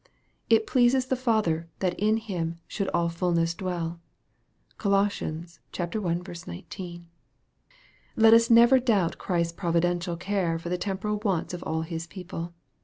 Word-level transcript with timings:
"It 0.49 0.65
pleased 0.65 1.09
the 1.11 1.15
Father 1.15 1.69
that 1.77 1.93
in 1.99 2.17
Him 2.17 2.57
should 2.67 2.87
all 2.89 3.07
fulness 3.07 3.53
dwell." 3.53 3.99
(Colos. 4.79 5.59
i. 5.79 6.51
19.) 6.51 7.07
Let 8.15 8.33
us 8.33 8.49
never 8.49 8.79
doubt 8.79 9.19
Christ's 9.19 9.53
providential 9.53 10.17
care 10.17 10.57
for 10.57 10.69
the 10.69 10.79
temporal 10.79 11.19
wants 11.23 11.53
of 11.53 11.61
all 11.61 11.83
His 11.83 12.07
people. 12.07 12.55